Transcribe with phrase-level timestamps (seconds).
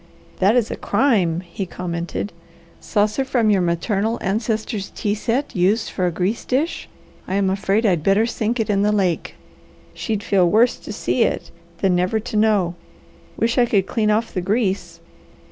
[0.39, 2.33] "That is a crime!" he commented.
[2.79, 6.89] "Saucer from your maternal ancestors' tea set used for a grease dish.
[7.27, 9.35] I am afraid I'd better sink it in the lake.
[9.93, 11.51] She'd feel worse to see it
[11.81, 12.73] than never to know.
[13.37, 15.01] Wish I could clean off the grease!